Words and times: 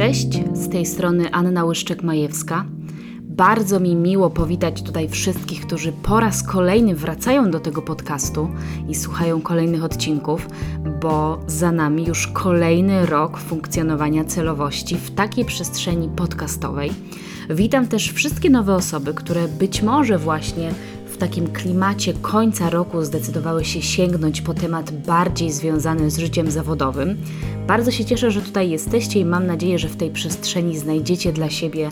Cześć, 0.00 0.28
z 0.52 0.68
tej 0.68 0.86
strony 0.86 1.30
Anna 1.32 1.64
Łyszczek-Majewska. 1.64 2.64
Bardzo 3.20 3.80
mi 3.80 3.96
miło 3.96 4.30
powitać 4.30 4.82
tutaj 4.82 5.08
wszystkich, 5.08 5.66
którzy 5.66 5.92
po 5.92 6.20
raz 6.20 6.42
kolejny 6.42 6.94
wracają 6.94 7.50
do 7.50 7.60
tego 7.60 7.82
podcastu 7.82 8.48
i 8.88 8.94
słuchają 8.94 9.40
kolejnych 9.40 9.84
odcinków, 9.84 10.48
bo 11.00 11.38
za 11.46 11.72
nami 11.72 12.06
już 12.06 12.26
kolejny 12.26 13.06
rok 13.06 13.38
funkcjonowania 13.38 14.24
celowości 14.24 14.96
w 14.96 15.10
takiej 15.10 15.44
przestrzeni 15.44 16.08
podcastowej. 16.16 16.92
Witam 17.50 17.88
też 17.88 18.12
wszystkie 18.12 18.50
nowe 18.50 18.74
osoby, 18.74 19.14
które 19.14 19.48
być 19.48 19.82
może 19.82 20.18
właśnie 20.18 20.70
takim 21.20 21.46
klimacie 21.46 22.14
końca 22.14 22.70
roku 22.70 23.04
zdecydowały 23.04 23.64
się 23.64 23.82
sięgnąć 23.82 24.40
po 24.40 24.54
temat 24.54 24.90
bardziej 24.90 25.52
związany 25.52 26.10
z 26.10 26.18
życiem 26.18 26.50
zawodowym. 26.50 27.16
Bardzo 27.66 27.90
się 27.90 28.04
cieszę, 28.04 28.30
że 28.30 28.42
tutaj 28.42 28.70
jesteście 28.70 29.20
i 29.20 29.24
mam 29.24 29.46
nadzieję, 29.46 29.78
że 29.78 29.88
w 29.88 29.96
tej 29.96 30.10
przestrzeni 30.10 30.78
znajdziecie 30.78 31.32
dla 31.32 31.50
siebie 31.50 31.90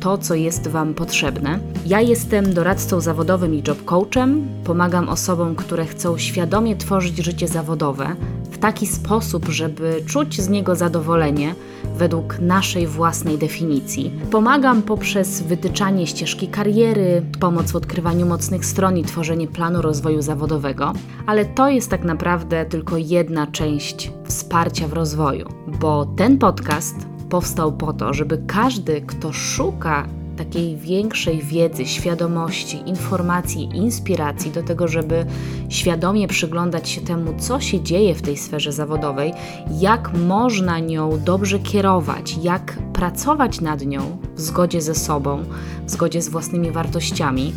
to, 0.00 0.18
co 0.18 0.34
jest 0.34 0.68
Wam 0.68 0.94
potrzebne. 0.94 1.58
Ja 1.86 2.00
jestem 2.00 2.54
doradcą 2.54 3.00
zawodowym 3.00 3.54
i 3.54 3.62
job 3.68 3.84
coachem. 3.84 4.48
Pomagam 4.64 5.08
osobom, 5.08 5.54
które 5.54 5.86
chcą 5.86 6.18
świadomie 6.18 6.76
tworzyć 6.76 7.16
życie 7.16 7.48
zawodowe 7.48 8.16
w 8.50 8.58
taki 8.58 8.86
sposób, 8.86 9.48
żeby 9.48 10.02
czuć 10.06 10.40
z 10.40 10.48
niego 10.48 10.76
zadowolenie 10.76 11.54
według 12.00 12.38
naszej 12.38 12.86
własnej 12.86 13.38
definicji. 13.38 14.12
Pomagam 14.30 14.82
poprzez 14.82 15.42
wytyczanie 15.42 16.06
ścieżki 16.06 16.48
kariery, 16.48 17.22
pomoc 17.40 17.70
w 17.72 17.76
odkrywaniu 17.76 18.26
mocnych 18.26 18.66
stron 18.66 18.98
i 18.98 19.04
tworzenie 19.04 19.48
planu 19.48 19.82
rozwoju 19.82 20.22
zawodowego, 20.22 20.92
ale 21.26 21.44
to 21.44 21.68
jest 21.68 21.90
tak 21.90 22.04
naprawdę 22.04 22.64
tylko 22.64 22.96
jedna 22.96 23.46
część 23.46 24.12
wsparcia 24.24 24.88
w 24.88 24.92
rozwoju, 24.92 25.48
bo 25.80 26.06
ten 26.06 26.38
podcast 26.38 26.94
powstał 27.30 27.72
po 27.72 27.92
to, 27.92 28.14
żeby 28.14 28.42
każdy, 28.46 29.00
kto 29.00 29.32
szuka 29.32 30.08
takiej 30.44 30.76
większej 30.76 31.42
wiedzy, 31.42 31.86
świadomości, 31.86 32.82
informacji, 32.86 33.68
inspiracji 33.74 34.50
do 34.50 34.62
tego, 34.62 34.88
żeby 34.88 35.26
świadomie 35.68 36.28
przyglądać 36.28 36.88
się 36.88 37.00
temu, 37.00 37.34
co 37.38 37.60
się 37.60 37.80
dzieje 37.80 38.14
w 38.14 38.22
tej 38.22 38.36
sferze 38.36 38.72
zawodowej, 38.72 39.32
jak 39.80 40.12
można 40.12 40.78
nią 40.78 41.20
dobrze 41.24 41.58
kierować, 41.58 42.36
jak 42.42 42.78
pracować 42.92 43.60
nad 43.60 43.86
nią 43.86 44.18
w 44.36 44.40
zgodzie 44.40 44.80
ze 44.80 44.94
sobą, 44.94 45.44
w 45.86 45.90
zgodzie 45.90 46.22
z 46.22 46.28
własnymi 46.28 46.70
wartościami, 46.70 47.52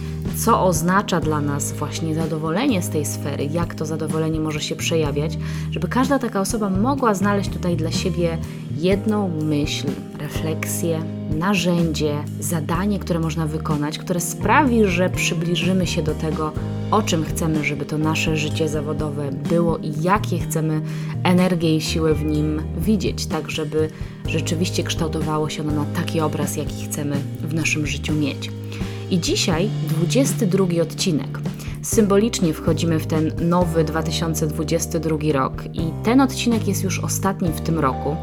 co 0.46 0.64
oznacza 0.64 1.20
dla 1.20 1.42
nas 1.42 1.72
właśnie 1.72 2.16
zadowolenie 2.16 2.82
z 2.82 2.90
tej 2.90 3.06
sfery, 3.06 3.46
jak 3.46 3.76
to 3.76 3.86
zadowolenie 3.86 4.40
może 4.40 4.62
się 4.62 4.76
przejawiać, 4.76 5.38
żeby 5.72 5.88
każda 5.88 6.20
taka 6.20 6.42
osoba 6.42 6.70
mogła 6.70 7.14
znaleźć 7.14 7.50
tutaj 7.50 7.76
dla 7.76 7.92
siebie 7.92 8.38
jedną 8.78 9.32
myśl, 9.44 9.88
refleksję, 10.20 11.23
narzędzie, 11.34 12.24
zadanie, 12.40 13.00
które 13.00 13.20
można 13.20 13.48
wykonać, 13.48 14.00
które 14.00 14.20
sprawi, 14.20 14.86
że 14.86 15.10
przybliżymy 15.10 15.88
się 15.88 16.04
do 16.04 16.16
tego, 16.16 16.52
o 16.92 17.02
czym 17.02 17.26
chcemy, 17.26 17.64
żeby 17.64 17.86
to 17.86 17.98
nasze 17.98 18.38
życie 18.38 18.70
zawodowe 18.70 19.32
było 19.32 19.78
i 19.78 20.02
jakie 20.02 20.40
chcemy 20.40 20.82
energię 21.24 21.76
i 21.76 21.82
siłę 21.82 22.14
w 22.14 22.24
nim 22.26 22.62
widzieć, 22.78 23.26
tak 23.26 23.52
żeby 23.52 23.90
rzeczywiście 24.28 24.84
kształtowało 24.84 25.50
się 25.50 25.64
ono 25.64 25.72
na 25.72 25.86
taki 25.86 26.22
obraz, 26.22 26.58
jaki 26.58 26.86
chcemy 26.86 27.16
w 27.40 27.54
naszym 27.54 27.88
życiu 27.88 28.14
mieć. 28.14 28.52
I 29.10 29.20
dzisiaj 29.20 29.70
22 29.90 30.66
odcinek. 30.82 31.40
Symbolicznie 31.82 32.54
wchodzimy 32.54 33.00
w 33.00 33.08
ten 33.08 33.32
nowy 33.42 33.84
2022 33.84 35.18
rok 35.34 35.64
i 35.74 35.82
ten 36.04 36.22
odcinek 36.22 36.68
jest 36.68 36.84
już 36.84 37.00
ostatni 37.00 37.50
w 37.50 37.62
tym 37.62 37.80
roku. 37.80 38.16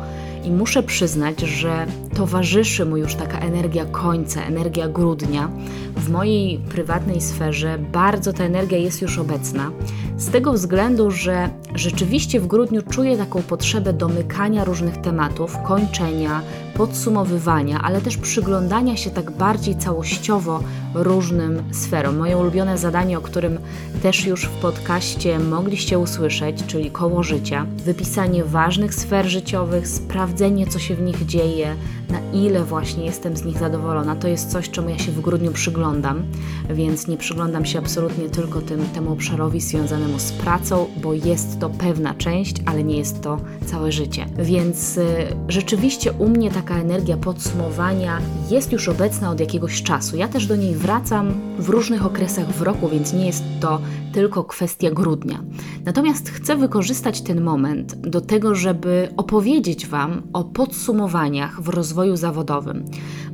I 0.44 0.50
muszę 0.50 0.83
przyznać, 0.83 1.41
że 1.41 1.86
towarzyszy 2.14 2.84
mu 2.84 2.96
już 2.96 3.14
taka 3.14 3.38
energia 3.38 3.84
końca, 3.84 4.42
energia 4.42 4.88
grudnia. 4.88 5.50
W 5.97 6.10
mojej 6.10 6.59
prywatnej 6.59 7.20
sferze 7.20 7.78
bardzo 7.92 8.32
ta 8.32 8.44
energia 8.44 8.78
jest 8.78 9.03
już 9.03 9.19
obecna. 9.19 9.70
Z 10.16 10.31
tego 10.31 10.53
względu, 10.53 11.10
że 11.10 11.50
rzeczywiście 11.75 12.41
w 12.41 12.47
grudniu 12.47 12.82
czuję 12.82 13.16
taką 13.16 13.42
potrzebę 13.42 13.92
domykania 13.92 14.64
różnych 14.64 14.97
tematów, 14.97 15.56
kończenia, 15.66 16.43
podsumowywania, 16.80 17.80
ale 17.82 18.00
też 18.00 18.16
przyglądania 18.16 18.96
się 18.96 19.10
tak 19.10 19.30
bardziej 19.30 19.76
całościowo 19.76 20.62
różnym 20.94 21.62
sferom. 21.72 22.16
Moje 22.16 22.36
ulubione 22.36 22.78
zadanie, 22.78 23.18
o 23.18 23.20
którym 23.20 23.58
też 24.02 24.26
już 24.26 24.44
w 24.44 24.50
podcaście 24.50 25.38
mogliście 25.38 25.98
usłyszeć, 25.98 26.66
czyli 26.66 26.90
koło 26.90 27.22
życia, 27.22 27.66
wypisanie 27.84 28.44
ważnych 28.44 28.94
sfer 28.94 29.26
życiowych, 29.26 29.88
sprawdzenie, 29.88 30.66
co 30.66 30.78
się 30.78 30.94
w 30.94 31.02
nich 31.02 31.26
dzieje, 31.26 31.76
na 32.10 32.20
ile 32.32 32.64
właśnie 32.64 33.04
jestem 33.04 33.36
z 33.36 33.44
nich 33.44 33.58
zadowolona. 33.58 34.16
To 34.16 34.28
jest 34.28 34.50
coś, 34.50 34.70
czemu 34.70 34.88
ja 34.88 34.98
się 34.98 35.12
w 35.12 35.20
grudniu 35.20 35.52
przyglądam, 35.52 36.22
więc 36.70 37.08
nie 37.08 37.16
przyglądam 37.16 37.64
się 37.64 37.78
absolutnie 37.78 38.28
tylko 38.28 38.60
tym, 38.60 38.80
temu 38.94 39.12
obszarowi 39.12 39.60
związanemu 39.60 40.19
z 40.19 40.32
pracą, 40.32 40.86
bo 41.02 41.14
jest 41.14 41.58
to 41.60 41.70
pewna 41.70 42.14
część, 42.14 42.56
ale 42.66 42.84
nie 42.84 42.96
jest 42.98 43.22
to 43.22 43.40
całe 43.66 43.92
życie. 43.92 44.26
Więc 44.38 44.98
y, 44.98 45.26
rzeczywiście 45.48 46.12
u 46.12 46.28
mnie 46.28 46.50
taka 46.50 46.69
energia 46.75 47.16
podsumowania 47.16 48.20
jest 48.50 48.72
już 48.72 48.88
obecna 48.88 49.31
od 49.31 49.41
jakiegoś 49.41 49.82
czasu. 49.82 50.16
Ja 50.16 50.28
też 50.28 50.47
do 50.47 50.56
niej 50.56 50.75
wracam 50.75 51.32
w 51.58 51.69
różnych 51.69 52.06
okresach 52.06 52.47
w 52.47 52.62
roku, 52.62 52.88
więc 52.88 53.12
nie 53.12 53.26
jest 53.26 53.44
to 53.60 53.81
tylko 54.12 54.44
kwestia 54.44 54.91
grudnia. 54.91 55.42
Natomiast 55.84 56.31
chcę 56.31 56.56
wykorzystać 56.56 57.20
ten 57.20 57.41
moment 57.41 57.94
do 57.94 58.20
tego, 58.20 58.54
żeby 58.54 59.08
opowiedzieć 59.16 59.86
Wam 59.86 60.22
o 60.32 60.44
podsumowaniach 60.44 61.60
w 61.62 61.69
rozwoju 61.69 62.16
zawodowym, 62.16 62.84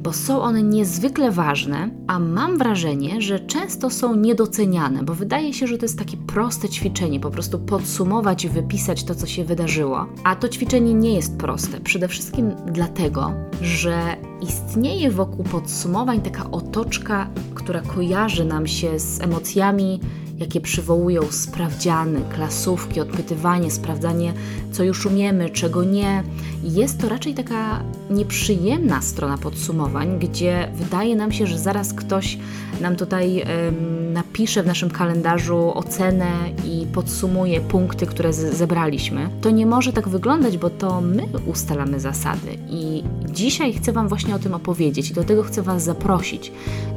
bo 0.03 0.13
są 0.13 0.43
one 0.43 0.63
niezwykle 0.63 1.31
ważne, 1.31 1.91
a 2.07 2.19
mam 2.19 2.59
wrażenie, 2.59 3.21
że 3.21 3.41
często 3.41 3.91
są 3.91 4.17
niedoceniane, 4.17 5.03
bo 5.03 5.15
wydaje 5.15 5.53
się, 5.53 5.67
że 5.67 5.79
to 5.79 5.85
jest 5.85 5.99
takie 5.99 6.17
proste 6.17 6.69
ćwiczenie, 6.69 7.21
po 7.21 7.31
prostu 7.31 7.59
podsumować 7.59 8.45
i 8.45 8.49
wypisać 8.49 9.05
to, 9.05 9.15
co 9.15 9.27
się 9.27 9.45
wydarzyło. 9.45 10.07
A 10.25 10.37
to 10.37 10.49
ćwiczenie 10.49 10.95
nie 10.95 11.15
jest 11.15 11.39
proste, 11.39 11.81
przede 11.81 12.09
wszystkim 12.09 12.53
dlatego, 12.67 13.26
że 13.63 14.17
istnieje 14.41 15.11
wokół 15.11 15.45
podsumowań 15.45 16.21
taka 16.21 16.51
otoczka, 16.51 17.29
która 17.55 17.81
kojarzy 17.81 18.45
nam 18.45 18.67
się 18.67 18.99
z 18.99 19.21
emocjami 19.21 20.01
jakie 20.39 20.61
przywołują 20.61 21.23
sprawdziany, 21.31 22.21
klasówki, 22.35 23.01
odpytywanie, 23.01 23.71
sprawdzanie, 23.71 24.33
co 24.73 24.85
już 24.85 25.07
umiemy, 25.07 25.51
czego 25.51 25.85
nie. 25.85 26.23
Jest 26.63 27.01
to 27.01 27.09
raczej 27.09 27.35
taka 27.35 27.83
nieprzyjemna 28.11 29.03
strona 29.03 29.39
podsumowań, 29.39 30.19
gdzie 30.19 30.69
wydaje 30.75 31.17
nam 31.17 31.33
się, 31.33 31.47
że 31.47 31.59
zaraz 31.59 31.95
ktoś 31.95 32.39
nam 32.81 32.97
tutaj 32.97 33.43
ym, 33.69 34.13
napisze 34.13 34.63
w 34.63 34.67
naszym 34.67 34.91
kalendarzu 34.91 35.73
ocenę 35.75 36.31
i 36.65 36.87
podsumuje 36.93 37.61
punkty, 37.61 38.07
które 38.07 38.33
zebraliśmy. 38.33 39.29
To 39.41 39.51
nie 39.51 39.67
może 39.67 39.93
tak 39.93 40.09
wyglądać, 40.09 40.59
bo 40.59 40.71
to 40.71 41.01
my 41.01 41.23
ustalamy 41.47 42.01
zasady 42.01 42.59
i 42.69 43.03
dzisiaj 43.31 43.73
chcę 43.73 43.93
Wam 43.93 44.09
właśnie 44.09 44.35
o 44.35 44.39
tym 44.39 44.55
opowiedzieć 44.55 45.11
i 45.11 45.15
do 45.15 45.25
tego 45.25 45.43
chcę 45.43 45.63
Was 45.63 45.83
zaprosić. 45.83 46.53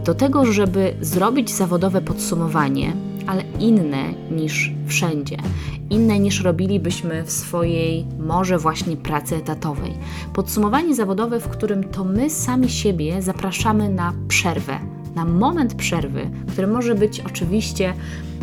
Do 0.06 0.14
tego, 0.14 0.46
żeby 0.46 0.94
zrobić 1.02 1.52
zawodowe 1.52 2.02
podsumowanie, 2.02 2.94
ale 3.30 3.44
inne 3.60 4.14
niż 4.32 4.72
wszędzie, 4.88 5.38
inne 5.90 6.20
niż 6.20 6.42
robilibyśmy 6.42 7.24
w 7.24 7.32
swojej 7.32 8.06
może 8.20 8.58
właśnie 8.58 8.98
pracy 8.98 9.36
etatowej. 9.36 9.94
Podsumowanie 10.34 10.96
zawodowe, 10.96 11.40
w 11.40 11.48
którym 11.48 11.84
to 11.84 12.04
my 12.04 12.30
sami 12.30 12.70
siebie 12.70 13.22
zapraszamy 13.22 13.90
na 13.90 14.14
przerwę, 14.28 14.80
na 15.16 15.26
moment 15.26 15.74
przerwy, 15.74 16.30
który 16.48 16.68
może 16.68 16.96
być 16.96 17.20
oczywiście 17.20 17.94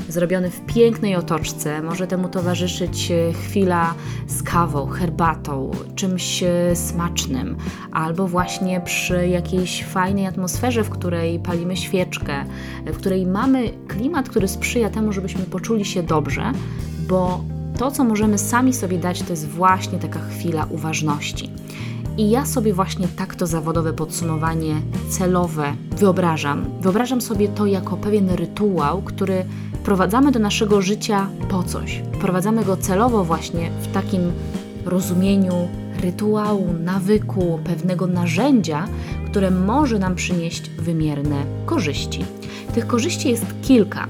zrobiony 0.08 0.50
w 0.50 0.60
pięknej 0.60 1.16
otoczce. 1.16 1.82
Może 1.82 2.06
temu 2.06 2.28
towarzyszyć 2.28 3.10
e, 3.10 3.32
chwila 3.32 3.94
z 4.26 4.42
kawą, 4.42 4.86
herbatą, 4.86 5.70
czymś 5.94 6.42
e, 6.42 6.76
smacznym, 6.76 7.56
albo 7.92 8.28
właśnie 8.28 8.80
przy 8.80 9.28
jakiejś 9.28 9.84
fajnej 9.84 10.26
atmosferze, 10.26 10.84
w 10.84 10.90
której 10.90 11.38
palimy 11.38 11.76
świeczkę, 11.76 12.44
w 12.86 12.96
której 12.96 13.26
mamy 13.26 13.70
klimat, 13.88 14.28
który 14.28 14.48
sprzyja 14.48 14.90
temu, 14.90 15.12
żebyśmy 15.12 15.44
poczuli 15.44 15.84
się 15.84 16.02
dobrze, 16.02 16.52
bo 17.08 17.44
to, 17.78 17.90
co 17.90 18.04
możemy 18.04 18.38
sami 18.38 18.72
sobie 18.72 18.98
dać, 18.98 19.22
to 19.22 19.32
jest 19.32 19.48
właśnie 19.48 19.98
taka 19.98 20.20
chwila 20.20 20.66
uważności. 20.70 21.50
I 22.18 22.30
ja 22.30 22.46
sobie 22.46 22.74
właśnie 22.74 23.08
tak 23.08 23.34
to 23.34 23.46
zawodowe 23.46 23.92
podsumowanie 23.92 24.74
celowe 25.08 25.72
wyobrażam. 25.96 26.64
Wyobrażam 26.80 27.20
sobie 27.20 27.48
to 27.48 27.66
jako 27.66 27.96
pewien 27.96 28.30
rytuał, 28.30 29.02
który 29.02 29.44
wprowadzamy 29.86 30.32
do 30.32 30.38
naszego 30.38 30.82
życia 30.82 31.28
po 31.48 31.62
coś. 31.62 32.02
Wprowadzamy 32.12 32.64
go 32.64 32.76
celowo 32.76 33.24
właśnie 33.24 33.70
w 33.82 33.92
takim 33.92 34.32
rozumieniu 34.84 35.68
rytuału, 36.00 36.74
nawyku, 36.84 37.60
pewnego 37.64 38.06
narzędzia, 38.06 38.88
które 39.30 39.50
może 39.50 39.98
nam 39.98 40.14
przynieść 40.14 40.70
wymierne 40.70 41.44
korzyści. 41.66 42.24
Tych 42.74 42.86
korzyści 42.86 43.28
jest 43.28 43.44
kilka 43.62 44.06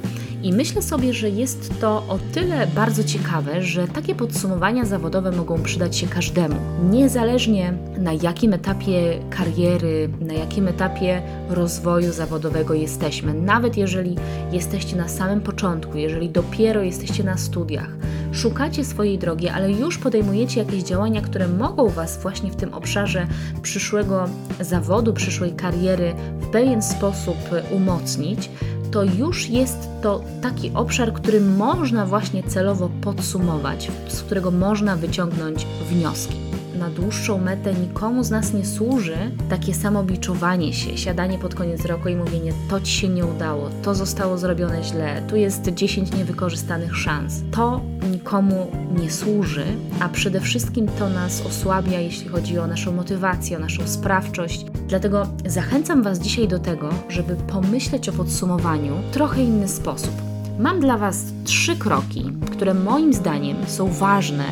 I 0.47 0.53
myślę 0.53 0.83
sobie, 0.83 1.13
że 1.13 1.31
jest 1.31 1.81
to 1.81 1.97
o 2.09 2.19
tyle 2.33 2.67
bardzo 2.67 3.05
ciekawe, 3.05 3.63
że 3.63 3.89
takie 3.89 4.15
podsumowania 4.15 4.85
zawodowe 4.85 5.31
mogą 5.31 5.63
przydać 5.63 5.97
się 5.97 6.07
każdemu, 6.07 6.57
niezależnie 6.91 7.73
na 7.99 8.13
jakim 8.13 8.53
etapie 8.53 9.19
kariery, 9.31 10.09
na 10.21 10.35
jakim 10.35 10.69
etapie 10.69 11.23
rozwoju 11.49 12.13
zawodowego 12.13 12.75
jesteśmy. 12.75 13.35
Nawet 13.35 13.77
jeżeli 13.77 14.17
jesteście 14.53 14.97
na 14.97 15.09
samym 15.09 15.41
początku, 15.41 15.99
jeżeli 15.99 16.31
dopiero 16.31 16.83
jesteście 16.83 17.25
na 17.25 17.37
studiach, 17.37 17.91
szukacie 18.33 18.85
swojej 18.85 19.19
drogi, 19.19 19.49
ale 19.49 19.73
już 19.73 19.99
podejmujecie 19.99 20.61
jakieś 20.61 20.83
działania, 20.83 21.21
które 21.21 21.49
mogą 21.49 21.89
Was 21.89 22.23
właśnie 22.23 22.51
w 22.51 22.57
tym 22.57 22.75
obszarze 22.75 23.27
przyszłego 23.63 24.29
zawodu, 24.61 25.13
przyszłej 25.13 25.53
kariery 25.53 26.15
w 26.41 26.47
pewien 26.47 26.83
sposób 26.83 27.37
umocnić, 27.71 28.51
to 28.97 29.05
już 29.05 29.49
jest 29.49 29.89
to 30.03 30.21
taki 30.43 30.71
obszar, 30.75 31.13
który 31.13 31.41
można 31.41 32.07
właśnie 32.07 32.43
celowo 32.43 32.91
podsumować, 33.01 33.91
z 34.09 34.23
którego 34.23 34.51
można 34.51 34.97
wyciągnąć 34.97 35.67
wnioski 35.91 36.46
na 36.77 36.91
dłuższą 36.91 37.39
metę 37.39 37.75
nikomu 37.75 38.25
z 38.25 38.31
nas 38.31 38.53
nie 38.53 38.67
służy 38.67 39.17
takie 39.51 39.75
samobiczowanie 39.75 40.73
się, 40.73 40.99
siadanie 40.99 41.39
pod 41.39 41.55
koniec 41.55 41.85
roku 41.85 42.09
i 42.09 42.17
mówienie: 42.17 42.53
To 42.71 42.81
ci 42.81 42.93
się 42.93 43.09
nie 43.09 43.27
udało, 43.27 43.71
to 43.83 43.95
zostało 43.95 44.39
zrobione 44.39 44.85
źle, 44.85 45.23
tu 45.29 45.37
jest 45.37 45.69
10 45.75 46.13
niewykorzystanych 46.13 46.97
szans. 46.97 47.43
To 47.51 47.81
nikomu 48.11 48.71
nie 48.99 49.11
służy, 49.11 49.65
a 50.01 50.09
przede 50.09 50.41
wszystkim 50.41 50.89
to 50.99 51.09
nas 51.09 51.47
osłabia, 51.47 52.01
jeśli 52.01 52.29
chodzi 52.29 52.59
o 52.59 52.67
naszą 52.67 52.93
motywację, 52.93 53.57
o 53.57 53.61
naszą 53.61 53.89
sprawczość. 53.89 54.67
Dlatego 54.89 55.27
zachęcam 55.47 56.03
Was 56.03 56.19
dzisiaj 56.19 56.49
do 56.49 56.59
tego, 56.59 56.89
żeby 57.09 57.37
pomyśleć 57.37 58.09
o 58.09 58.13
podsumowaniu 58.13 58.95
w 59.11 59.15
trochę 59.15 59.43
inny 59.43 59.69
sposób. 59.69 60.13
Mam 60.59 60.81
dla 60.81 60.99
Was 60.99 61.25
trzy 61.45 61.77
kroki, 61.77 62.33
które 62.51 62.75
moim 62.75 63.13
zdaniem 63.13 63.57
są 63.67 63.93
ważne 63.93 64.45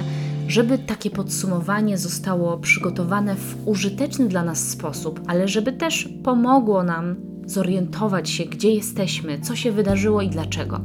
żeby 0.49 0.79
takie 0.79 1.11
podsumowanie 1.11 1.99
zostało 1.99 2.59
przygotowane 2.59 3.37
w 3.37 3.57
użyteczny 3.69 4.29
dla 4.29 4.45
nas 4.45 4.69
sposób, 4.69 5.21
ale 5.27 5.49
żeby 5.49 5.73
też 5.73 6.09
pomogło 6.25 6.83
nam 6.83 7.17
zorientować 7.47 8.31
się, 8.31 8.45
gdzie 8.45 8.71
jesteśmy, 8.71 9.41
co 9.41 9.57
się 9.57 9.73
wydarzyło 9.73 10.23
i 10.23 10.29
dlaczego. 10.29 10.81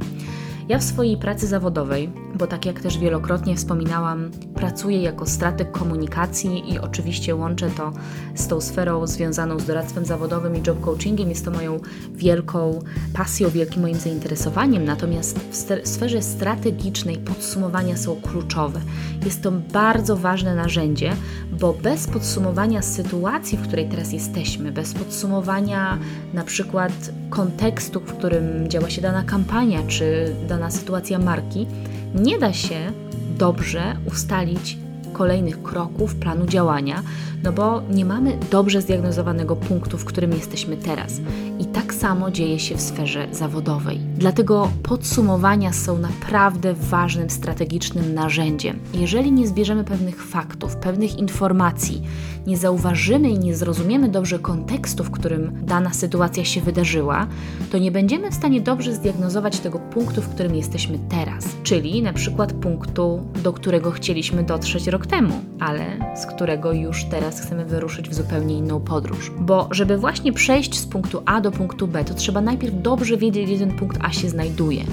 Ja 0.69 0.79
w 0.79 0.83
swojej 0.83 1.17
pracy 1.17 1.47
zawodowej, 1.47 2.11
bo 2.35 2.47
tak 2.47 2.65
jak 2.65 2.81
też 2.81 2.97
wielokrotnie 2.97 3.55
wspominałam, 3.55 4.31
pracuję 4.55 5.01
jako 5.01 5.25
strateg 5.25 5.71
komunikacji 5.71 6.73
i 6.73 6.79
oczywiście 6.79 7.35
łączę 7.35 7.69
to 7.69 7.93
z 8.35 8.47
tą 8.47 8.61
sferą 8.61 9.07
związaną 9.07 9.59
z 9.59 9.65
doradztwem 9.65 10.05
zawodowym 10.05 10.55
i 10.55 10.61
job 10.67 10.81
coachingiem. 10.81 11.29
Jest 11.29 11.45
to 11.45 11.51
moją 11.51 11.79
wielką 12.13 12.79
pasją, 13.13 13.49
wielkim 13.49 13.81
moim 13.81 13.95
zainteresowaniem. 13.95 14.85
Natomiast 14.85 15.39
w 15.39 15.87
sferze 15.87 16.21
strategicznej 16.21 17.17
podsumowania 17.17 17.97
są 17.97 18.21
kluczowe. 18.21 18.81
Jest 19.25 19.41
to 19.41 19.51
bardzo 19.51 20.17
ważne 20.17 20.55
narzędzie, 20.55 21.11
bo 21.59 21.73
bez 21.73 22.07
podsumowania 22.07 22.81
sytuacji, 22.81 23.57
w 23.57 23.67
której 23.67 23.89
teraz 23.89 24.13
jesteśmy, 24.13 24.71
bez 24.71 24.93
podsumowania 24.93 25.97
na 26.33 26.43
przykład 26.43 27.11
kontekstu, 27.29 27.99
w 27.99 28.17
którym 28.17 28.69
działa 28.69 28.89
się 28.89 29.01
dana 29.01 29.23
kampania 29.23 29.79
czy 29.87 30.35
dana 30.47 30.71
sytuacja 30.71 31.19
marki, 31.19 31.67
nie 32.15 32.39
da 32.39 32.53
się 32.53 32.91
dobrze 33.37 33.95
ustalić 34.05 34.77
kolejnych 35.13 35.63
kroków, 35.63 36.15
planu 36.15 36.45
działania, 36.47 37.03
no 37.43 37.51
bo 37.51 37.81
nie 37.91 38.05
mamy 38.05 38.37
dobrze 38.51 38.81
zdiagnozowanego 38.81 39.55
punktu, 39.55 39.97
w 39.97 40.05
którym 40.05 40.31
jesteśmy 40.31 40.77
teraz. 40.77 41.21
I 41.59 41.65
tak 41.65 41.93
samo 41.93 42.31
dzieje 42.31 42.59
się 42.59 42.75
w 42.75 42.81
sferze 42.81 43.27
zawodowej. 43.31 43.99
Dlatego 44.17 44.71
podsumowania 44.83 45.73
są 45.73 45.97
naprawdę 45.97 46.73
ważnym 46.73 47.29
strategicznym 47.29 48.13
narzędziem. 48.13 48.79
Jeżeli 48.93 49.31
nie 49.31 49.47
zbierzemy 49.47 49.83
pewnych 49.83 50.23
faktów, 50.23 50.75
pewnych 50.75 51.17
informacji, 51.17 52.01
nie 52.49 52.57
zauważymy 52.57 53.29
i 53.29 53.39
nie 53.39 53.55
zrozumiemy 53.55 54.09
dobrze 54.09 54.39
kontekstu, 54.39 55.03
w 55.03 55.11
którym 55.11 55.51
dana 55.65 55.93
sytuacja 55.93 56.45
się 56.45 56.61
wydarzyła, 56.61 57.27
to 57.71 57.77
nie 57.77 57.91
będziemy 57.91 58.31
w 58.31 58.35
stanie 58.35 58.61
dobrze 58.61 58.93
zdiagnozować 58.93 59.59
tego 59.59 59.79
punktu, 59.79 60.21
w 60.21 60.29
którym 60.29 60.55
jesteśmy 60.55 60.99
teraz, 61.09 61.47
czyli 61.63 62.01
na 62.01 62.13
przykład 62.13 62.53
punktu, 62.53 63.23
do 63.43 63.53
którego 63.53 63.91
chcieliśmy 63.91 64.43
dotrzeć 64.43 64.87
rok 64.87 65.07
temu, 65.07 65.33
ale 65.59 66.15
z 66.15 66.25
którego 66.25 66.73
już 66.73 67.05
teraz 67.05 67.41
chcemy 67.41 67.65
wyruszyć 67.65 68.09
w 68.09 68.13
zupełnie 68.13 68.57
inną 68.57 68.79
podróż. 68.79 69.31
Bo 69.39 69.67
żeby 69.71 69.97
właśnie 69.97 70.33
przejść 70.33 70.79
z 70.79 70.85
punktu 70.85 71.21
A 71.25 71.41
do 71.41 71.51
punktu 71.51 71.87
B, 71.87 72.05
to 72.05 72.13
trzeba 72.13 72.41
najpierw 72.41 72.81
dobrze 72.81 73.17
wiedzieć, 73.17 73.45
gdzie 73.45 73.59
ten 73.59 73.71
punkt 73.71 73.97
A 74.01 74.11
się 74.11 74.29
znajduje. 74.29 74.83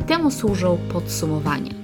I 0.00 0.04
temu 0.06 0.30
służą 0.30 0.78
podsumowania 0.92 1.81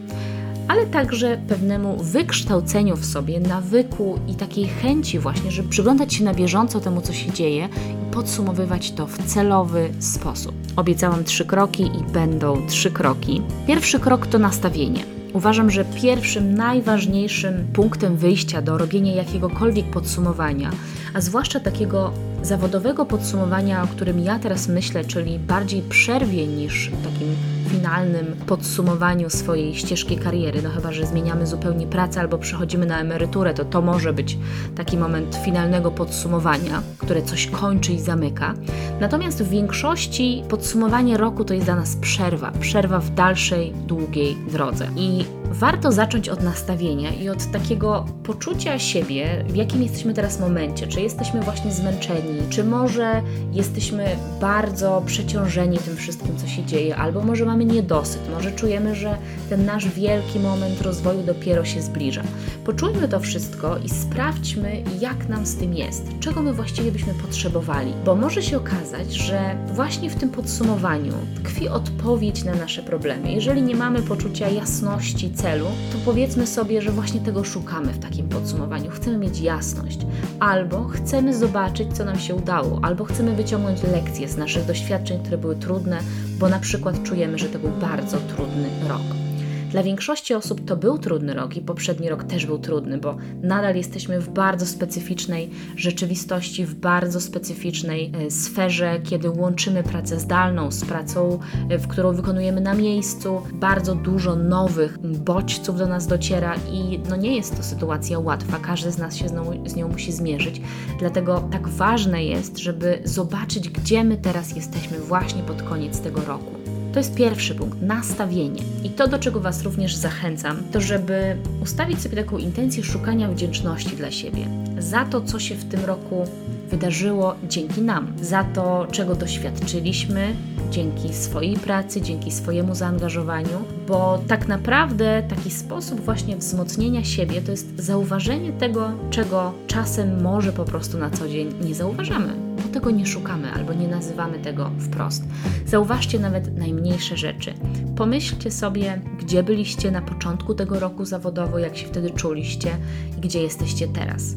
ale 0.68 0.86
także 0.86 1.38
pewnemu 1.48 1.96
wykształceniu 2.02 2.96
w 2.96 3.04
sobie, 3.04 3.40
nawyku 3.40 4.18
i 4.28 4.34
takiej 4.34 4.66
chęci 4.66 5.18
właśnie, 5.18 5.50
żeby 5.50 5.68
przyglądać 5.68 6.14
się 6.14 6.24
na 6.24 6.34
bieżąco 6.34 6.80
temu, 6.80 7.00
co 7.00 7.12
się 7.12 7.32
dzieje 7.32 7.68
i 7.92 8.12
podsumowywać 8.14 8.90
to 8.90 9.06
w 9.06 9.18
celowy 9.18 9.90
sposób. 9.98 10.54
Obiecałam 10.76 11.24
trzy 11.24 11.44
kroki 11.44 11.82
i 11.82 12.12
będą 12.12 12.66
trzy 12.66 12.90
kroki. 12.90 13.42
Pierwszy 13.66 14.00
krok 14.00 14.26
to 14.26 14.38
nastawienie. 14.38 15.04
Uważam, 15.32 15.70
że 15.70 15.84
pierwszym, 15.84 16.54
najważniejszym 16.54 17.68
punktem 17.72 18.16
wyjścia 18.16 18.62
do 18.62 18.78
robienia 18.78 19.14
jakiegokolwiek 19.14 19.86
podsumowania, 19.86 20.70
a 21.14 21.20
zwłaszcza 21.20 21.60
takiego 21.60 22.12
zawodowego 22.42 23.06
podsumowania, 23.06 23.82
o 23.82 23.86
którym 23.86 24.20
ja 24.20 24.38
teraz 24.38 24.68
myślę, 24.68 25.04
czyli 25.04 25.38
bardziej 25.38 25.82
przerwie 25.82 26.46
niż 26.46 26.90
takim 27.04 27.57
finalnym 27.68 28.36
podsumowaniu 28.46 29.30
swojej 29.30 29.74
ścieżki 29.74 30.16
kariery, 30.16 30.62
no 30.62 30.70
chyba, 30.70 30.92
że 30.92 31.06
zmieniamy 31.06 31.46
zupełnie 31.46 31.86
pracę 31.86 32.20
albo 32.20 32.38
przechodzimy 32.38 32.86
na 32.86 33.00
emeryturę, 33.00 33.54
to 33.54 33.64
to 33.64 33.82
może 33.82 34.12
być 34.12 34.38
taki 34.76 34.96
moment 34.96 35.36
finalnego 35.44 35.90
podsumowania, 35.90 36.82
które 36.98 37.22
coś 37.22 37.46
kończy 37.46 37.92
i 37.92 38.00
zamyka. 38.00 38.54
Natomiast 39.00 39.42
w 39.42 39.48
większości 39.48 40.42
podsumowanie 40.48 41.16
roku 41.16 41.44
to 41.44 41.54
jest 41.54 41.66
dla 41.66 41.76
nas 41.76 41.96
przerwa, 41.96 42.52
przerwa 42.60 42.98
w 42.98 43.10
dalszej, 43.10 43.72
długiej 43.86 44.36
drodze. 44.52 44.88
I 44.96 45.24
warto 45.50 45.92
zacząć 45.92 46.28
od 46.28 46.42
nastawienia 46.42 47.10
i 47.10 47.28
od 47.28 47.50
takiego 47.50 48.06
poczucia 48.24 48.78
siebie, 48.78 49.44
w 49.48 49.56
jakim 49.56 49.82
jesteśmy 49.82 50.14
teraz 50.14 50.40
momencie. 50.40 50.86
Czy 50.86 51.00
jesteśmy 51.00 51.40
właśnie 51.40 51.72
zmęczeni, 51.72 52.40
czy 52.50 52.64
może 52.64 53.22
jesteśmy 53.52 54.06
bardzo 54.40 55.02
przeciążeni 55.06 55.78
tym 55.78 55.96
wszystkim, 55.96 56.36
co 56.36 56.46
się 56.46 56.64
dzieje, 56.64 56.96
albo 56.96 57.22
może 57.22 57.44
mamy 57.44 57.64
niedosyt, 57.64 58.20
może 58.34 58.52
czujemy, 58.52 58.94
że 58.94 59.18
ten 59.48 59.64
nasz 59.64 59.88
wielki 59.88 60.40
moment 60.40 60.82
rozwoju 60.82 61.22
dopiero 61.22 61.64
się 61.64 61.82
zbliża. 61.82 62.22
Poczujmy 62.64 63.08
to 63.08 63.20
wszystko 63.20 63.78
i 63.78 63.88
sprawdźmy, 63.88 64.82
jak 65.00 65.28
nam 65.28 65.46
z 65.46 65.56
tym 65.56 65.74
jest, 65.74 66.06
czego 66.20 66.42
my 66.42 66.52
właściwie 66.52 66.92
byśmy 66.92 67.14
potrzebowali, 67.14 67.92
bo 68.04 68.14
może 68.14 68.42
się 68.42 68.56
okazać, 68.56 69.14
że 69.14 69.56
właśnie 69.74 70.10
w 70.10 70.16
tym 70.16 70.30
podsumowaniu 70.30 71.12
tkwi 71.36 71.68
odpowiedź 71.68 72.44
na 72.44 72.54
nasze 72.54 72.82
problemy. 72.82 73.32
Jeżeli 73.32 73.62
nie 73.62 73.74
mamy 73.74 74.02
poczucia 74.02 74.48
jasności, 74.48 75.30
celu, 75.38 75.66
to 75.92 75.98
powiedzmy 76.04 76.46
sobie, 76.46 76.82
że 76.82 76.90
właśnie 76.90 77.20
tego 77.20 77.44
szukamy 77.44 77.92
w 77.92 77.98
takim 77.98 78.28
podsumowaniu. 78.28 78.90
Chcemy 78.90 79.18
mieć 79.18 79.40
jasność, 79.40 79.98
albo 80.40 80.84
chcemy 80.84 81.34
zobaczyć, 81.34 81.96
co 81.96 82.04
nam 82.04 82.18
się 82.18 82.34
udało, 82.34 82.80
albo 82.82 83.04
chcemy 83.04 83.36
wyciągnąć 83.36 83.82
lekcje 83.82 84.28
z 84.28 84.36
naszych 84.36 84.64
doświadczeń, 84.64 85.18
które 85.20 85.38
były 85.38 85.56
trudne, 85.56 86.00
bo 86.38 86.48
na 86.48 86.58
przykład 86.58 87.02
czujemy, 87.02 87.38
że 87.38 87.48
to 87.48 87.58
był 87.58 87.70
bardzo 87.70 88.16
trudny 88.16 88.68
rok. 88.88 89.27
Dla 89.70 89.82
większości 89.82 90.34
osób 90.34 90.64
to 90.64 90.76
był 90.76 90.98
trudny 90.98 91.34
rok 91.34 91.56
i 91.56 91.60
poprzedni 91.60 92.08
rok 92.08 92.24
też 92.24 92.46
był 92.46 92.58
trudny, 92.58 92.98
bo 92.98 93.16
nadal 93.42 93.76
jesteśmy 93.76 94.20
w 94.20 94.28
bardzo 94.28 94.66
specyficznej 94.66 95.50
rzeczywistości, 95.76 96.66
w 96.66 96.74
bardzo 96.74 97.20
specyficznej 97.20 98.12
e, 98.14 98.30
sferze, 98.30 99.00
kiedy 99.04 99.30
łączymy 99.30 99.82
pracę 99.82 100.20
zdalną 100.20 100.70
z 100.70 100.84
pracą, 100.84 101.38
e, 101.70 101.78
w 101.78 101.88
którą 101.88 102.12
wykonujemy 102.12 102.60
na 102.60 102.74
miejscu. 102.74 103.42
Bardzo 103.52 103.94
dużo 103.94 104.36
nowych 104.36 104.98
bodźców 104.98 105.78
do 105.78 105.86
nas 105.86 106.06
dociera 106.06 106.54
i 106.72 107.00
no 107.10 107.16
nie 107.16 107.36
jest 107.36 107.56
to 107.56 107.62
sytuacja 107.62 108.18
łatwa. 108.18 108.58
Każdy 108.58 108.92
z 108.92 108.98
nas 108.98 109.16
się 109.16 109.28
z 109.28 109.32
nią, 109.32 109.62
z 109.66 109.76
nią 109.76 109.88
musi 109.88 110.12
zmierzyć. 110.12 110.60
Dlatego 110.98 111.48
tak 111.52 111.68
ważne 111.68 112.24
jest, 112.24 112.58
żeby 112.58 112.98
zobaczyć, 113.04 113.68
gdzie 113.68 114.04
my 114.04 114.16
teraz 114.16 114.56
jesteśmy 114.56 114.98
właśnie 114.98 115.42
pod 115.42 115.62
koniec 115.62 116.00
tego 116.00 116.20
roku. 116.20 116.57
To 116.98 117.02
jest 117.02 117.14
pierwszy 117.14 117.54
punkt 117.54 117.82
nastawienie. 117.82 118.62
I 118.84 118.90
to, 118.90 119.08
do 119.08 119.18
czego 119.18 119.40
Was 119.40 119.62
również 119.62 119.96
zachęcam, 119.96 120.56
to 120.72 120.80
żeby 120.80 121.36
ustawić 121.62 122.00
sobie 122.00 122.16
taką 122.16 122.38
intencję 122.38 122.84
szukania 122.84 123.28
wdzięczności 123.28 123.96
dla 123.96 124.10
siebie. 124.10 124.46
Za 124.78 125.04
to, 125.04 125.20
co 125.20 125.38
się 125.38 125.54
w 125.54 125.64
tym 125.64 125.84
roku 125.84 126.24
wydarzyło 126.70 127.34
dzięki 127.48 127.82
nam, 127.82 128.12
za 128.22 128.44
to, 128.44 128.86
czego 128.90 129.14
doświadczyliśmy 129.14 130.34
dzięki 130.70 131.14
swojej 131.14 131.56
pracy, 131.56 132.00
dzięki 132.00 132.30
swojemu 132.30 132.74
zaangażowaniu, 132.74 133.64
bo 133.88 134.18
tak 134.28 134.48
naprawdę 134.48 135.22
taki 135.28 135.50
sposób 135.50 136.00
właśnie 136.00 136.36
wzmocnienia 136.36 137.04
siebie 137.04 137.42
to 137.42 137.50
jest 137.50 137.80
zauważenie 137.80 138.52
tego, 138.52 138.92
czego 139.10 139.52
czasem 139.66 140.22
może 140.22 140.52
po 140.52 140.64
prostu 140.64 140.98
na 140.98 141.10
co 141.10 141.28
dzień 141.28 141.54
nie 141.60 141.74
zauważamy 141.74 142.47
tego 142.78 142.90
nie 142.90 143.06
szukamy 143.06 143.52
albo 143.52 143.72
nie 143.72 143.88
nazywamy 143.88 144.38
tego 144.38 144.70
wprost. 144.78 145.24
Zauważcie 145.66 146.18
nawet 146.18 146.58
najmniejsze 146.58 147.16
rzeczy. 147.16 147.54
Pomyślcie 147.96 148.50
sobie, 148.50 149.00
gdzie 149.20 149.42
byliście 149.42 149.90
na 149.90 150.02
początku 150.02 150.54
tego 150.54 150.80
roku 150.80 151.04
zawodowo, 151.04 151.58
jak 151.58 151.76
się 151.76 151.86
wtedy 151.86 152.10
czuliście 152.10 152.70
i 153.18 153.20
gdzie 153.20 153.42
jesteście 153.42 153.88
teraz 153.88 154.34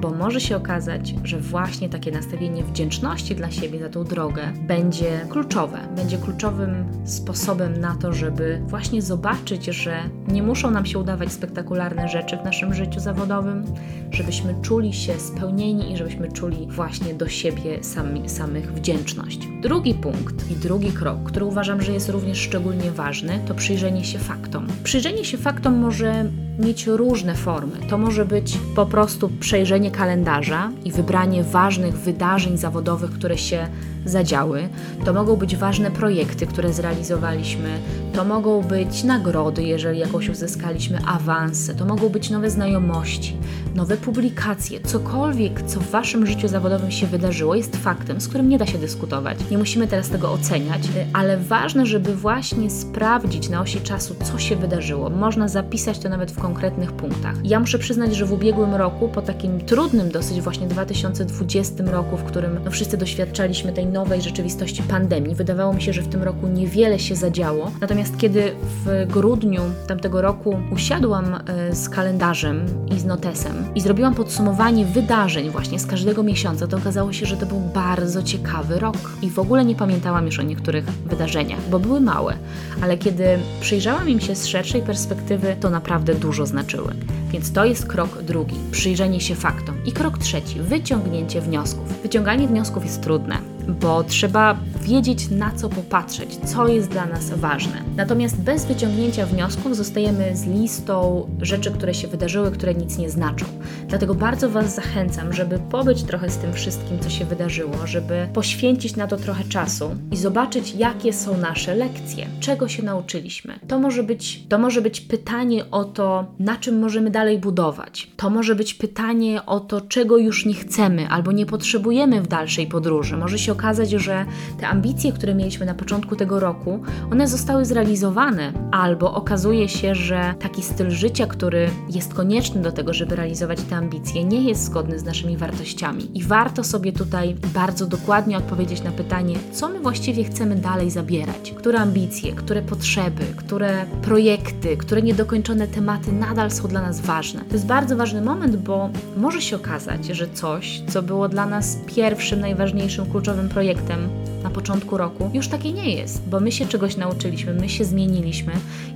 bo 0.00 0.10
może 0.10 0.40
się 0.40 0.56
okazać, 0.56 1.14
że 1.24 1.40
właśnie 1.40 1.88
takie 1.88 2.10
nastawienie 2.10 2.64
wdzięczności 2.64 3.34
dla 3.34 3.50
siebie 3.50 3.78
za 3.80 3.88
tą 3.88 4.04
drogę 4.04 4.52
będzie 4.66 5.26
kluczowe, 5.28 5.78
będzie 5.96 6.18
kluczowym 6.18 6.84
sposobem 7.04 7.80
na 7.80 7.94
to, 7.94 8.12
żeby 8.12 8.60
właśnie 8.66 9.02
zobaczyć, 9.02 9.64
że 9.64 9.96
nie 10.28 10.42
muszą 10.42 10.70
nam 10.70 10.86
się 10.86 10.98
udawać 10.98 11.32
spektakularne 11.32 12.08
rzeczy 12.08 12.36
w 12.36 12.44
naszym 12.44 12.74
życiu 12.74 13.00
zawodowym, 13.00 13.64
żebyśmy 14.10 14.54
czuli 14.62 14.92
się 14.92 15.20
spełnieni 15.20 15.92
i 15.92 15.96
żebyśmy 15.96 16.32
czuli 16.32 16.66
właśnie 16.70 17.14
do 17.14 17.28
siebie 17.28 17.84
sami, 17.84 18.28
samych 18.28 18.72
wdzięczność. 18.72 19.48
Drugi 19.62 19.94
punkt 19.94 20.50
i 20.50 20.54
drugi 20.54 20.92
krok, 20.92 21.22
który 21.24 21.44
uważam, 21.44 21.82
że 21.82 21.92
jest 21.92 22.08
również 22.08 22.38
szczególnie 22.38 22.90
ważny, 22.90 23.40
to 23.46 23.54
przyjrzenie 23.54 24.04
się 24.04 24.18
faktom. 24.18 24.66
Przyjrzenie 24.84 25.24
się 25.24 25.38
faktom 25.38 25.78
może 25.78 26.30
mieć 26.58 26.86
różne 26.86 27.34
formy. 27.34 27.72
To 27.90 27.98
może 27.98 28.24
być 28.24 28.58
po 28.76 28.86
prostu 28.86 29.28
przejrzenie 29.40 29.90
kalendarza 29.96 30.70
i 30.84 30.92
wybranie 30.92 31.44
ważnych 31.44 31.94
wydarzeń 31.94 32.58
zawodowych, 32.58 33.10
które 33.10 33.38
się 33.38 33.68
zadziały. 34.04 34.68
To 35.04 35.12
mogą 35.12 35.36
być 35.36 35.56
ważne 35.56 35.90
projekty, 35.90 36.46
które 36.46 36.72
zrealizowaliśmy. 36.72 37.68
To 38.12 38.24
mogą 38.24 38.62
być 38.62 39.04
nagrody, 39.04 39.62
jeżeli 39.62 39.98
jakoś 39.98 40.28
uzyskaliśmy 40.28 40.98
awanse. 41.06 41.74
To 41.74 41.84
mogą 41.84 42.08
być 42.08 42.30
nowe 42.30 42.50
znajomości, 42.50 43.36
nowe 43.74 43.96
publikacje. 43.96 44.80
Cokolwiek, 44.80 45.62
co 45.62 45.80
w 45.80 45.90
Waszym 45.90 46.26
życiu 46.26 46.48
zawodowym 46.48 46.90
się 46.90 47.06
wydarzyło, 47.06 47.54
jest 47.54 47.76
faktem, 47.76 48.20
z 48.20 48.28
którym 48.28 48.48
nie 48.48 48.58
da 48.58 48.66
się 48.66 48.78
dyskutować. 48.78 49.38
Nie 49.50 49.58
musimy 49.58 49.86
teraz 49.86 50.08
tego 50.08 50.32
oceniać, 50.32 50.82
ale 51.12 51.36
ważne, 51.36 51.86
żeby 51.86 52.16
właśnie 52.16 52.70
sprawdzić 52.70 53.48
na 53.48 53.60
osi 53.60 53.80
czasu, 53.80 54.14
co 54.24 54.38
się 54.38 54.56
wydarzyło. 54.56 55.10
Można 55.10 55.48
zapisać 55.48 55.98
to 55.98 56.08
nawet 56.08 56.32
w 56.32 56.38
konkretnych 56.38 56.92
punktach. 56.92 57.34
Ja 57.44 57.60
muszę 57.60 57.78
przyznać, 57.78 58.16
że 58.16 58.26
w 58.26 58.32
ubiegłym 58.32 58.74
roku, 58.74 59.08
po 59.08 59.22
takim 59.22 59.60
trudnym 59.60 60.10
dosyć 60.10 60.40
właśnie 60.40 60.66
2020 60.66 61.84
roku, 61.84 62.16
w 62.16 62.24
którym 62.24 62.58
no, 62.64 62.70
wszyscy 62.70 62.96
doświadczaliśmy 62.96 63.72
tej 63.72 63.86
nowej 63.94 64.22
rzeczywistości 64.22 64.82
pandemii. 64.82 65.34
Wydawało 65.34 65.72
mi 65.72 65.82
się, 65.82 65.92
że 65.92 66.02
w 66.02 66.08
tym 66.08 66.22
roku 66.22 66.48
niewiele 66.48 66.98
się 66.98 67.16
zadziało. 67.16 67.70
Natomiast 67.80 68.16
kiedy 68.16 68.52
w 68.84 69.06
grudniu 69.12 69.62
tamtego 69.86 70.22
roku 70.22 70.56
usiadłam 70.72 71.34
e, 71.34 71.74
z 71.74 71.88
kalendarzem 71.88 72.66
i 72.96 73.00
z 73.00 73.04
notesem 73.04 73.64
i 73.74 73.80
zrobiłam 73.80 74.14
podsumowanie 74.14 74.84
wydarzeń 74.84 75.50
właśnie 75.50 75.78
z 75.78 75.86
każdego 75.86 76.22
miesiąca, 76.22 76.66
to 76.66 76.76
okazało 76.76 77.12
się, 77.12 77.26
że 77.26 77.36
to 77.36 77.46
był 77.46 77.60
bardzo 77.60 78.22
ciekawy 78.22 78.78
rok. 78.78 78.96
I 79.22 79.30
w 79.30 79.38
ogóle 79.38 79.64
nie 79.64 79.74
pamiętałam 79.74 80.26
już 80.26 80.38
o 80.38 80.42
niektórych 80.42 80.84
wydarzeniach, 80.84 81.60
bo 81.70 81.78
były 81.78 82.00
małe, 82.00 82.34
ale 82.82 82.98
kiedy 82.98 83.24
przyjrzałam 83.60 84.08
im 84.08 84.20
się 84.20 84.34
z 84.34 84.46
szerszej 84.46 84.82
perspektywy, 84.82 85.56
to 85.60 85.70
naprawdę 85.70 86.14
dużo 86.14 86.46
znaczyły. 86.46 86.94
Więc 87.30 87.52
to 87.52 87.64
jest 87.64 87.86
krok 87.86 88.22
drugi 88.22 88.56
przyjrzenie 88.70 89.20
się 89.20 89.34
faktom. 89.34 89.76
I 89.86 89.92
krok 89.92 90.18
trzeci 90.18 90.60
wyciągnięcie 90.60 91.40
wniosków. 91.40 92.02
Wyciąganie 92.02 92.48
wniosków 92.48 92.84
jest 92.84 93.02
trudne 93.02 93.53
bo 93.68 94.04
trzeba 94.04 94.56
wiedzieć 94.84 95.30
na 95.30 95.50
co 95.52 95.68
popatrzeć, 95.68 96.36
co 96.36 96.68
jest 96.68 96.88
dla 96.88 97.06
nas 97.06 97.30
ważne. 97.30 97.82
Natomiast 97.96 98.40
bez 98.40 98.64
wyciągnięcia 98.64 99.26
wniosków 99.26 99.76
zostajemy 99.76 100.36
z 100.36 100.46
listą 100.46 101.26
rzeczy, 101.40 101.70
które 101.70 101.94
się 101.94 102.08
wydarzyły, 102.08 102.50
które 102.50 102.74
nic 102.74 102.98
nie 102.98 103.10
znaczą. 103.10 103.46
Dlatego 103.88 104.14
bardzo 104.14 104.50
Was 104.50 104.74
zachęcam, 104.74 105.32
żeby 105.32 105.58
pobyć 105.58 106.02
trochę 106.02 106.30
z 106.30 106.36
tym 106.36 106.52
wszystkim, 106.52 106.98
co 107.00 107.10
się 107.10 107.24
wydarzyło, 107.24 107.86
żeby 107.86 108.28
poświęcić 108.32 108.96
na 108.96 109.06
to 109.06 109.16
trochę 109.16 109.44
czasu 109.44 109.90
i 110.12 110.16
zobaczyć, 110.16 110.74
jakie 110.74 111.12
są 111.12 111.38
nasze 111.38 111.74
lekcje, 111.74 112.26
czego 112.40 112.68
się 112.68 112.82
nauczyliśmy. 112.82 113.58
To 113.68 113.78
może 113.78 114.02
być, 114.02 114.46
to 114.48 114.58
może 114.58 114.82
być 114.82 115.00
pytanie 115.00 115.70
o 115.70 115.84
to, 115.84 116.26
na 116.38 116.56
czym 116.56 116.78
możemy 116.78 117.10
dalej 117.10 117.38
budować. 117.38 118.10
To 118.16 118.30
może 118.30 118.54
być 118.54 118.74
pytanie 118.74 119.46
o 119.46 119.60
to, 119.60 119.80
czego 119.80 120.18
już 120.18 120.46
nie 120.46 120.54
chcemy 120.54 121.08
albo 121.08 121.32
nie 121.32 121.46
potrzebujemy 121.46 122.22
w 122.22 122.26
dalszej 122.26 122.66
podróży. 122.66 123.16
Może 123.16 123.38
się 123.38 123.52
okazać, 123.52 123.90
że 123.90 124.26
te 124.60 124.68
ambicje, 124.74 125.12
które 125.12 125.34
mieliśmy 125.34 125.66
na 125.66 125.74
początku 125.74 126.16
tego 126.16 126.40
roku, 126.40 126.80
one 127.12 127.28
zostały 127.28 127.64
zrealizowane, 127.64 128.52
albo 128.70 129.14
okazuje 129.14 129.68
się, 129.68 129.94
że 129.94 130.34
taki 130.38 130.62
styl 130.62 130.90
życia, 130.90 131.26
który 131.26 131.70
jest 131.90 132.14
konieczny 132.14 132.62
do 132.62 132.72
tego, 132.72 132.94
żeby 132.94 133.16
realizować 133.16 133.60
te 133.62 133.76
ambicje, 133.76 134.24
nie 134.24 134.42
jest 134.42 134.64
zgodny 134.64 134.98
z 134.98 135.04
naszymi 135.04 135.36
wartościami. 135.36 136.18
I 136.18 136.22
warto 136.22 136.64
sobie 136.64 136.92
tutaj 136.92 137.36
bardzo 137.54 137.86
dokładnie 137.86 138.38
odpowiedzieć 138.38 138.82
na 138.82 138.90
pytanie, 138.90 139.36
co 139.52 139.68
my 139.68 139.80
właściwie 139.80 140.24
chcemy 140.24 140.56
dalej 140.56 140.90
zabierać, 140.90 141.54
które 141.56 141.78
ambicje, 141.78 142.32
które 142.32 142.62
potrzeby, 142.62 143.22
które 143.36 143.86
projekty, 144.02 144.76
które 144.76 145.02
niedokończone 145.02 145.68
tematy 145.68 146.12
nadal 146.12 146.50
są 146.50 146.68
dla 146.68 146.82
nas 146.82 147.00
ważne. 147.00 147.40
To 147.40 147.52
jest 147.52 147.66
bardzo 147.66 147.96
ważny 147.96 148.20
moment, 148.20 148.56
bo 148.56 148.90
może 149.16 149.42
się 149.42 149.56
okazać, 149.56 150.06
że 150.06 150.28
coś, 150.28 150.82
co 150.88 151.02
było 151.02 151.28
dla 151.28 151.46
nas 151.46 151.78
pierwszym, 151.96 152.40
najważniejszym, 152.40 153.06
kluczowym 153.06 153.48
projektem 153.48 154.08
na 154.44 154.50
początku 154.50 154.96
roku, 154.96 155.30
już 155.34 155.48
takie 155.48 155.72
nie 155.72 155.94
jest, 155.94 156.28
bo 156.28 156.40
my 156.40 156.52
się 156.52 156.66
czegoś 156.66 156.96
nauczyliśmy, 156.96 157.54
my 157.54 157.68
się 157.68 157.84
zmieniliśmy 157.84 158.52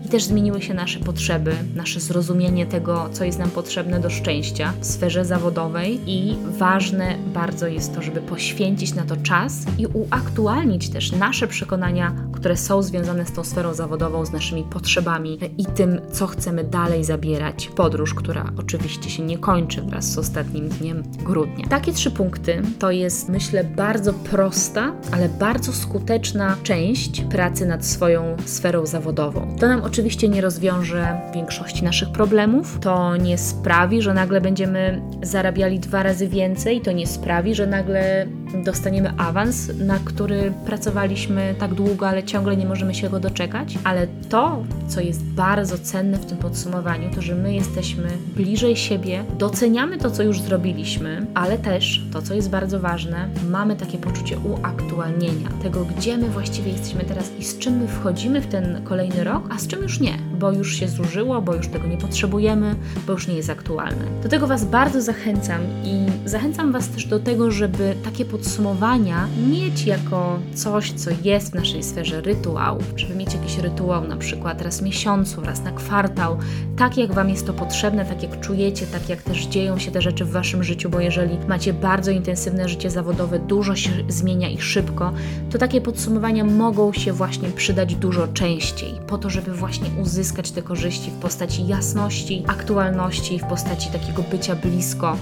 i 0.06 0.08
też 0.08 0.24
zmieniły 0.24 0.62
się 0.62 0.74
nasze 0.74 1.00
potrzeby, 1.00 1.54
nasze 1.74 2.00
zrozumienie 2.00 2.66
tego, 2.66 3.08
co 3.12 3.24
jest 3.24 3.38
nam 3.38 3.50
potrzebne 3.50 4.00
do 4.00 4.10
szczęścia 4.10 4.72
w 4.80 4.86
sferze 4.86 5.24
zawodowej 5.24 6.00
i 6.06 6.36
ważne 6.58 7.18
bardzo 7.34 7.66
jest 7.66 7.94
to, 7.94 8.02
żeby 8.02 8.20
poświęcić 8.20 8.94
na 8.94 9.04
to 9.04 9.16
czas 9.16 9.66
i 9.78 9.86
uaktualnić 9.86 10.88
też 10.88 11.12
nasze 11.12 11.46
przekonania, 11.46 12.14
które 12.32 12.56
są 12.56 12.82
związane 12.82 13.26
z 13.26 13.32
tą 13.32 13.44
sferą 13.44 13.74
zawodową, 13.74 14.26
z 14.26 14.32
naszymi 14.32 14.64
potrzebami 14.64 15.38
i 15.58 15.66
tym, 15.66 16.00
co 16.12 16.26
chcemy 16.26 16.64
dalej 16.64 17.04
zabierać. 17.04 17.70
Podróż, 17.76 18.14
która 18.14 18.52
oczywiście 18.58 19.10
się 19.10 19.22
nie 19.22 19.38
kończy 19.38 19.82
wraz 19.82 20.12
z 20.12 20.18
ostatnim 20.18 20.68
dniem 20.68 21.02
grudnia. 21.24 21.66
Takie 21.68 21.92
trzy 21.92 22.10
punkty 22.10 22.62
to 22.78 22.90
jest, 22.90 23.28
myślę, 23.28 23.64
bardzo 23.64 24.12
prosta, 24.12 24.92
ale 25.12 25.28
bardzo 25.38 25.72
skuteczna 25.72 26.56
część 26.62 27.20
pracy 27.20 27.66
nad 27.66 27.84
swoją 27.84 28.36
sferą 28.44 28.86
zawodową. 28.86 29.56
To 29.60 29.68
nam 29.68 29.82
oczywiście 29.82 30.28
nie 30.28 30.40
rozwiąże 30.40 31.20
większości 31.34 31.84
naszych 31.84 32.12
problemów, 32.12 32.78
to 32.80 33.16
nie 33.16 33.38
sprawi, 33.38 34.02
że 34.02 34.14
nagle 34.14 34.40
będziemy 34.40 35.02
zarabiali 35.22 35.80
dwa 35.80 36.02
razy 36.02 36.28
więcej, 36.28 36.80
to 36.80 36.92
nie 36.92 37.06
sprawi, 37.06 37.54
że 37.54 37.66
nagle 37.66 38.26
dostaniemy 38.64 39.12
awans, 39.18 39.70
na 39.78 39.98
który 39.98 40.52
pracowaliśmy 40.66 41.54
tak 41.58 41.74
długo, 41.74 42.08
ale 42.08 42.22
ciągle 42.22 42.56
nie 42.56 42.66
możemy 42.66 42.94
się 42.94 43.10
go 43.10 43.20
doczekać. 43.20 43.78
Ale 43.84 44.06
to, 44.28 44.64
co 44.88 45.00
jest 45.00 45.24
bardzo 45.24 45.78
cenne 45.78 46.18
w 46.18 46.26
tym 46.26 46.38
podsumowaniu, 46.38 47.10
to 47.14 47.22
że 47.22 47.34
my 47.34 47.54
jesteśmy 47.54 48.08
bliżej 48.36 48.76
siebie, 48.76 49.24
doceniamy 49.38 49.98
to, 49.98 50.10
co 50.10 50.22
już 50.22 50.40
zrobiliśmy, 50.40 51.26
ale 51.34 51.58
też 51.58 52.02
to, 52.12 52.22
co 52.22 52.34
jest 52.34 52.50
bardzo 52.50 52.80
ważne, 52.80 53.28
mamy 53.50 53.76
takie 53.76 53.98
poczucie 53.98 54.38
uaktualnienia 54.38 55.27
tego, 55.62 55.84
gdzie 55.84 56.18
my 56.18 56.28
właściwie 56.28 56.72
jesteśmy 56.72 57.04
teraz 57.04 57.30
i 57.38 57.44
z 57.44 57.58
czym 57.58 57.76
my 57.76 57.88
wchodzimy 57.88 58.40
w 58.40 58.46
ten 58.46 58.84
kolejny 58.84 59.24
rok, 59.24 59.44
a 59.50 59.58
z 59.58 59.66
czym 59.66 59.82
już 59.82 60.00
nie, 60.00 60.18
bo 60.38 60.52
już 60.52 60.74
się 60.74 60.88
zużyło, 60.88 61.42
bo 61.42 61.54
już 61.54 61.68
tego 61.68 61.88
nie 61.88 61.96
potrzebujemy, 61.96 62.74
bo 63.06 63.12
już 63.12 63.28
nie 63.28 63.34
jest 63.34 63.50
aktualne. 63.50 64.04
Do 64.22 64.28
tego 64.28 64.46
Was 64.46 64.64
bardzo 64.64 65.02
zachęcam 65.02 65.60
i 65.84 66.28
zachęcam 66.28 66.72
Was 66.72 66.88
też 66.88 67.06
do 67.06 67.20
tego, 67.20 67.50
żeby 67.50 67.94
takie 68.04 68.24
podsumowania 68.24 69.28
mieć 69.48 69.86
jako 69.86 70.38
coś, 70.54 70.92
co 70.92 71.10
jest 71.24 71.50
w 71.50 71.54
naszej 71.54 71.82
sferze 71.82 72.20
rytuału, 72.20 72.80
żeby 72.96 73.14
mieć 73.14 73.34
jakiś 73.34 73.58
rytuał 73.58 74.08
na 74.08 74.16
przykład 74.16 74.62
raz 74.62 74.80
w 74.80 74.82
miesiącu, 74.82 75.40
raz 75.40 75.62
na 75.62 75.72
kwartał, 75.72 76.38
tak 76.76 76.98
jak 76.98 77.12
Wam 77.12 77.30
jest 77.30 77.46
to 77.46 77.52
potrzebne, 77.52 78.04
tak 78.04 78.22
jak 78.22 78.40
czujecie, 78.40 78.86
tak 78.86 79.08
jak 79.08 79.22
też 79.22 79.46
dzieją 79.46 79.78
się 79.78 79.90
te 79.90 80.02
rzeczy 80.02 80.24
w 80.24 80.30
Waszym 80.30 80.64
życiu, 80.64 80.90
bo 80.90 81.00
jeżeli 81.00 81.38
macie 81.48 81.72
bardzo 81.72 82.10
intensywne 82.10 82.68
życie 82.68 82.90
zawodowe, 82.90 83.38
dużo 83.38 83.76
się 83.76 83.90
zmienia 84.08 84.48
i 84.48 84.58
szybko, 84.60 85.12
to 85.50 85.58
takie 85.58 85.80
podsumowania 85.80 86.44
mogą 86.44 86.92
się 86.92 87.12
właśnie 87.12 87.48
przydać 87.50 87.94
dużo 87.94 88.28
częściej, 88.28 88.94
po 89.06 89.18
to, 89.18 89.30
żeby 89.30 89.54
właśnie 89.54 89.90
uzyskać 90.02 90.50
te 90.50 90.62
korzyści 90.62 91.10
w 91.10 91.14
postaci 91.14 91.66
jasności, 91.66 92.44
aktualności, 92.46 93.38
w 93.38 93.44
postaci 93.44 93.90
takiego 93.90 94.22
bycia 94.22 94.56
blisko 94.56 95.16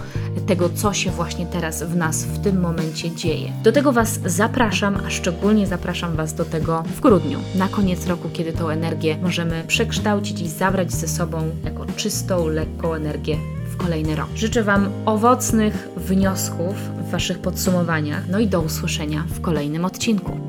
tego, 0.46 0.68
co 0.74 0.92
się 0.92 1.10
właśnie 1.10 1.46
teraz 1.46 1.82
w 1.82 1.96
nas 1.96 2.24
w 2.24 2.38
tym 2.38 2.60
momencie 2.60 3.10
dzieje. 3.10 3.52
Do 3.62 3.72
tego 3.72 3.92
Was 3.92 4.20
zapraszam, 4.26 4.96
a 5.06 5.10
szczególnie 5.10 5.66
zapraszam 5.66 6.16
Was 6.16 6.34
do 6.34 6.44
tego 6.44 6.82
w 6.96 7.00
grudniu, 7.00 7.38
na 7.54 7.68
koniec 7.68 8.06
roku, 8.06 8.28
kiedy 8.32 8.52
tą 8.52 8.68
energię 8.68 9.18
możemy 9.22 9.64
przekształcić 9.66 10.40
i 10.40 10.48
zabrać 10.48 10.92
ze 10.92 11.08
sobą 11.08 11.50
jako 11.64 11.86
czystą, 11.96 12.46
lekką 12.46 12.94
energię 12.94 13.55
kolejny 13.76 14.16
rok. 14.16 14.28
Życzę 14.34 14.62
Wam 14.62 14.88
owocnych 15.06 15.88
wniosków 15.96 16.74
w 16.76 17.10
Waszych 17.10 17.38
podsumowaniach, 17.38 18.22
no 18.28 18.38
i 18.38 18.46
do 18.46 18.60
usłyszenia 18.60 19.24
w 19.28 19.40
kolejnym 19.40 19.84
odcinku. 19.84 20.45